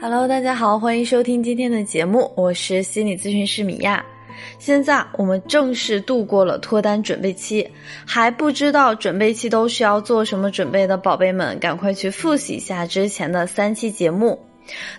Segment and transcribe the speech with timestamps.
[0.00, 4.04] Hello，大家好，欢迎收听今天的节目，我是心理咨询师米娅。
[4.56, 7.68] 现在我们正式度过了脱单准备期，
[8.06, 14.38] 还不知道准备期都需要做什么准备的宝贝们，赶快去复习一下之前的三期节目。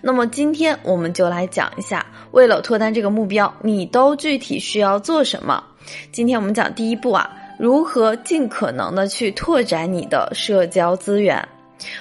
[0.02, 5.64] 那么今天我们就来讲一下，为了脱单这个目标，你都具体需要做什么。
[6.12, 11.48] 今天我们讲第一步啊，如何尽可能的去拓展你的社交资源。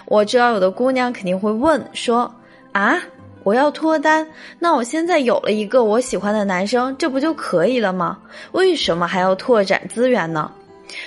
[0.06, 2.34] 我知道有的姑娘肯定会问说。
[2.72, 3.00] 啊，
[3.42, 4.26] 我要脱单，
[4.58, 8.18] 那我现在有了一个我喜欢的男生，这不就可以了吗？
[8.52, 10.50] 为什么还要拓展资源呢？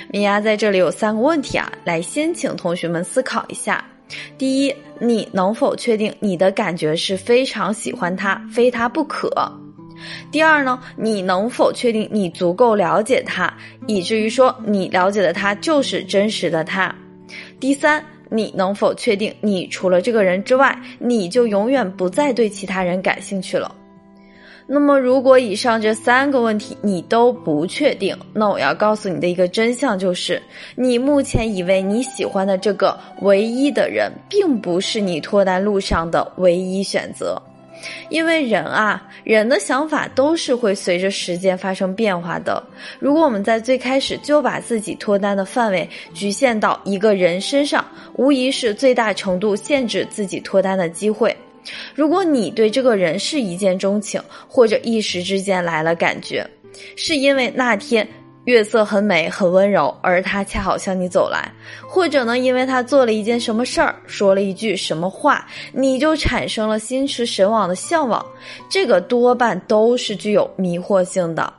[0.10, 3.84] 米娅在这里有三个问题啊，来先请同学们思考一下。
[4.38, 9.30] 第一，你能否确定你的感觉是非常喜欢他，非他不可？
[10.32, 13.54] 第二呢，你能否确定你足够了解他，
[13.88, 16.94] 以至于说你了解的他就是真实的他？
[17.60, 18.04] 第三。
[18.34, 23.76] 你能否确定，你除了这个人之外，你就永远不再对其他人感兴趣了？
[24.68, 30.42] 那么，如果以上这三个问题你都不确定，那我要告诉你的一个真相就是，
[30.76, 37.42] 你目前以为你喜欢的这个唯一的人，并不是你脱单路上的唯一选择。
[38.10, 42.62] 因为人啊，人的想法都是会随着时间发生变化的。
[43.00, 51.36] 如果我们在最开始就把自己脱单的范围局限到一个人身上，无疑是最大程度限制自己脱单的机会。
[51.94, 56.48] 如果你对这个人是一见钟情，或者一时之间来了感觉，
[56.96, 58.08] 是因为那天。
[58.46, 61.52] 月色很美，很温柔，而他恰好向你走来，
[61.88, 68.26] 或者呢，因为他做了一件什么事儿，说了一句什么话，你就产生了心驰神往的向往，
[68.68, 71.54] 这个多半都是具有迷惑性的。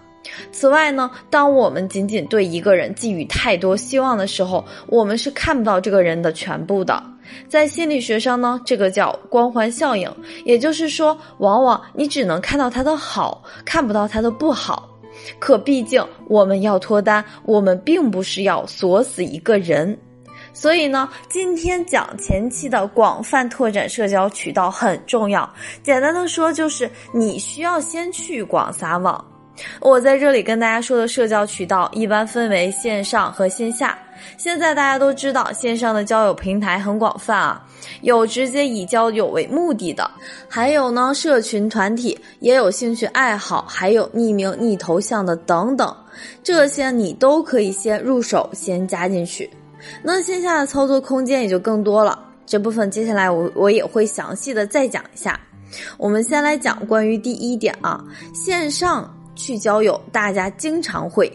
[0.50, 7.00] 此外呢，当我们仅仅对一个人寄予太多希望的时候，我们是看不到这个人的全部的。
[7.48, 10.10] 在心理学上呢，这个叫光环效应，
[10.44, 14.88] 也就是说，往往你只能看到他的好，看不到他的不好。
[15.38, 19.96] 可毕竟我们要脱单，我们并不是要锁死一个人，
[20.52, 25.48] 所以呢，今天讲前期的广泛拓展社交渠道很重要。
[25.82, 29.31] 简单的说，就是你需要先去广撒网。
[29.80, 33.98] 我在这里跟大家说的社交渠道，一般分为线上和线下。
[34.36, 37.66] 现在大家都知道，线上的交友平台很广泛啊，
[38.02, 40.08] 有直接以交友为目的的，
[40.48, 45.94] 还有呢社群团体，也有兴趣爱好，还有匿名逆头像的等等，
[46.42, 49.50] 这些你都可以先入手，先加进去。
[50.02, 55.38] 那线下的操作空间也就更多了，这部分接下来我我也会详细的再讲一下。
[55.98, 61.30] 我们先来讲关于第一点啊，线上去交友，大家经常会。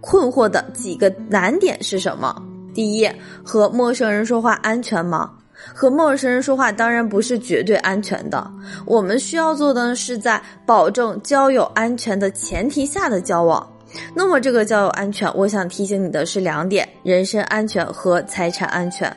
[0.00, 2.40] 困惑的几个难点是什么？
[2.72, 3.10] 第一，
[3.44, 5.32] 和陌生人说话安全吗？
[5.74, 8.48] 和陌生人说话当然不是绝对安全的。
[8.86, 13.68] 我们需要做的是在保证交友安全的前提下的交往。
[14.14, 19.14] 那么这个交友安全，我想提醒你的是两点：人身安全和财产安全。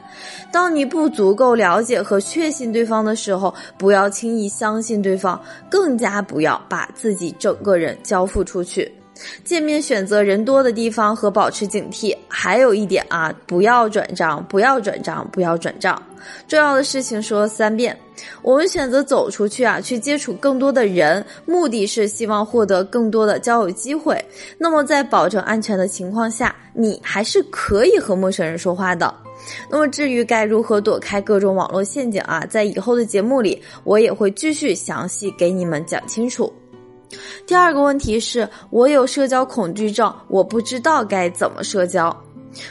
[0.51, 8.91] 当你不足够了解和确信对方的时候，不要轻易相信对方，更加不要把自己整个人交付出去。
[9.43, 16.01] 见面选择人多的地方和保持警惕，还有一点啊，不要转账，不要转账，不要转账。
[16.47, 17.97] 重要的事情说三遍。
[18.43, 24.23] 我们选择走出去啊，去接触更多的人，目的是希望获得更多的交友机会。
[24.59, 29.11] 那么在保证安全的情况下，你还是可以和陌生人说话的。
[29.71, 36.53] 那么至于该如何躲开各种网络陷阱啊，在以后的节目里，我也会继续详细给你们讲清楚。
[37.45, 42.15] 第二个问题是我有社交恐惧症，我不知道该怎么社交。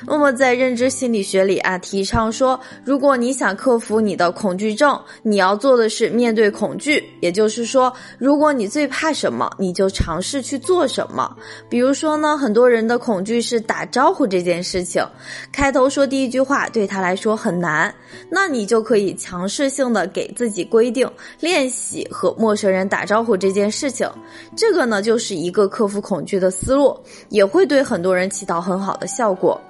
[0.07, 7.03] 那么在认知心理学里啊，提倡说，如果你想克服你的恐惧症，你要做的是面对恐惧。
[7.21, 11.37] 也就是说，如果你最怕什么，你就尝试去做什么。
[11.69, 15.05] 比如说呢，很多人的恐惧是打招呼这件事情，
[15.53, 17.95] 开头说第一句话对他来说很难，
[18.31, 21.11] 那你就可以强势性的给自己规定
[21.41, 24.09] 练习和陌生人打招呼这件事情。
[24.56, 26.99] 这个呢，就是一个克服恐惧的思路，
[27.29, 29.61] 也会对很多人起到很好的效果。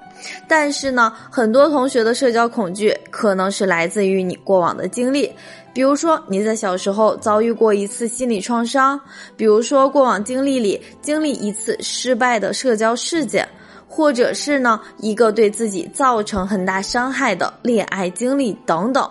[0.47, 5.33] 但是呢，很多同学的社交恐惧可能是来自于你过往的经历，
[5.73, 9.01] 比如说你在小时候遭遇过一次心理创伤，
[9.37, 13.49] 比如说过往经历里经历一次失败的社交事件，
[13.89, 19.09] 或者是呢一个对自己造成很大伤害的恋爱经历等等。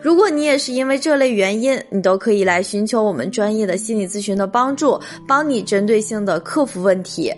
[0.00, 4.98] 如果你也是因为这类原因，你都可以来寻求我们专业的心理咨询的帮助，
[5.28, 7.30] 帮你针对性的克服问题。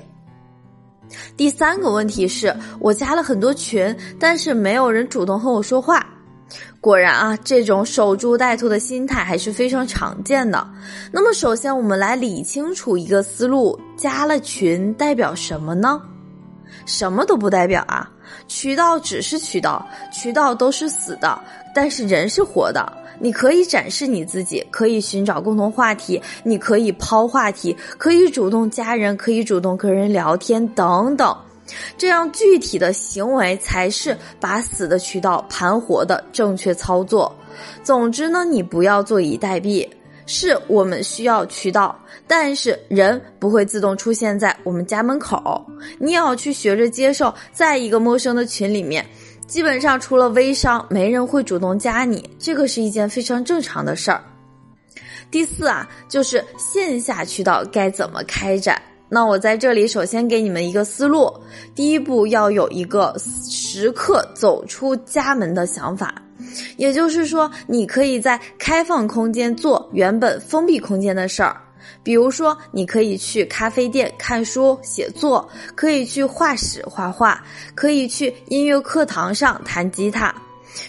[1.37, 6.07] 第三个问题是我加了很多群，但是没有人主动和我说话。
[6.81, 10.67] 果然啊，这种守株待兔的心态还是非常常见的。
[11.13, 16.01] 那么，首先我们来理清楚一个思路：加了群代表什么呢？
[16.87, 18.09] 什么都不代表啊！
[18.47, 21.39] 渠道只是渠道，渠道都是死的，
[21.75, 22.91] 但是人是活的。
[23.19, 31.37] 你可以展示你自己，可以寻找共同话题，你可以抛话题，可以主动加人，可以主动跟人聊天等等。
[31.97, 37.35] 这样具体的行为才是把死的渠道盘活的正确操作。
[37.83, 39.87] 总之呢，你不要坐以待毙。
[40.31, 45.65] 是我们需要渠道，但是人不会自动出现在我们家门口。
[45.99, 49.03] 你也要去学着接受，在一个陌生的群里面，
[49.49, 54.23] 基本上除了微商，没人会主动加你，这个是一件非常正常的事儿。
[55.31, 58.81] 第四啊，就是线下渠道该怎么开展。
[59.09, 61.33] 那我在这里首先给你们一个思路：
[61.75, 66.15] 第一步要有一个时刻走出家门的想法，
[66.77, 71.59] 也就是说，你可以在开放空间做原本封闭空间的事儿，
[72.03, 77.41] 比如说，你可以去咖啡店看书写作，可以去画室画画，
[77.75, 80.35] 可以去音乐课堂上弹吉他，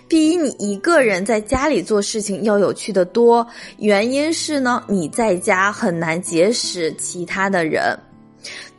[0.08, 3.46] 比你一个人在家里做事情要有趣的多。
[3.78, 7.98] 原因是呢，你在家很难结识其他的人。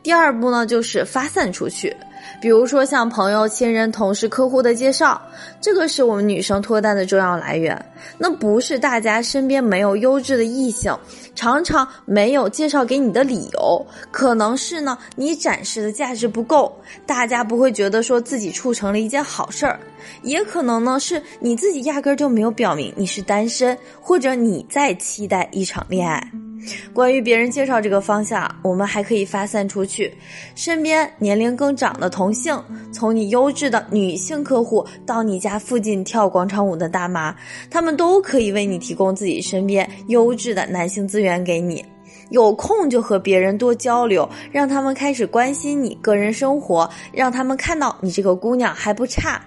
[0.03, 1.95] 第二步呢，就是发散出去，
[2.39, 5.21] 比如说像朋友、亲人、同事、客户的介绍，
[5.59, 7.77] 这个是我们女生脱单的重要来源。
[8.17, 10.95] 那不是大家身边没有优质的异性，
[11.35, 16.73] 常常没有介绍给你的理由，可能是呢你展示的价值不够，
[17.05, 19.79] 大家不会觉得说自己促成了一件好事儿，
[20.23, 26.50] 也可能呢是你自己压根儿就没有表明你是单身，或者你在期待一场恋爱。
[26.93, 30.13] 关于别人介绍这个方向，我们还可以发散出去，
[30.55, 32.61] 身边年龄更长的同性，
[32.91, 37.35] 从你优质的女性客户到你家附近跳广场舞的大妈，
[37.69, 41.83] 他们都可以为你提供自己身边优质的男性资源给你。
[42.29, 49.41] 有空就和别人多交流，让他们开始关心你个人生活，让他们看到你这个姑娘还不差，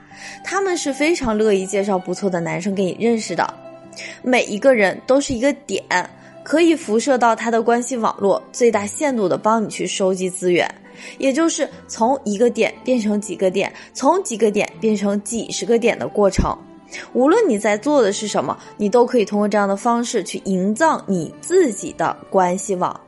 [0.45, 3.55] 他们是非常乐意介绍不错的男生给你认识的。
[4.23, 5.83] 每一个人都是一个点。
[6.45, 10.73] 可以辐射到他的关系网络，最大限度的帮你去收集资源，
[11.19, 16.57] 也就是从一个点变成几个点，从几个点变成几十个点的过程。
[17.13, 23.01] 无论你在做的是什么，你都可以通过这样的方式去营造你自己的关系网。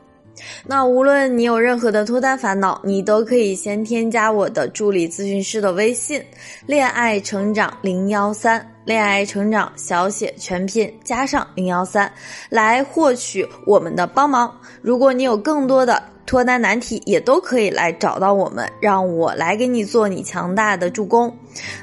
[0.66, 6.22] 那无论你有任何的脱单烦恼，你都可以先添加我的助理咨询师的微信
[6.66, 8.66] “恋爱成长零幺三”。
[8.86, 12.10] 恋爱成长小写全拼加上零幺三，
[12.48, 14.58] 来获取我们的帮忙。
[14.80, 16.02] 如果你有更多的。
[16.26, 21.34] 脱单难题也都可以来找到我们，让我来给你做你强大的助攻。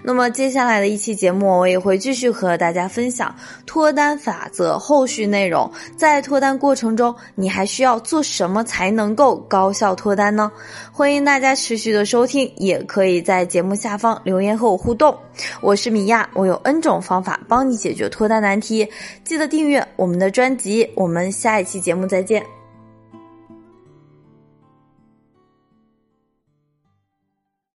[0.03, 3.33] 那么接下来的一期节目，我也会继续和大家分享
[3.65, 5.71] 脱单法则后续内容。
[5.97, 10.51] 在脱单过程中，你还需要做什么才能够高效脱单呢？
[10.91, 15.17] 欢迎大家持续的收听，也可以在节目下方留言和我互动。
[15.61, 18.87] 我是米娅，我有 N 种方法帮你解决脱单难题。
[19.23, 22.62] 记得订阅我们的专辑，我们下一期节目再见。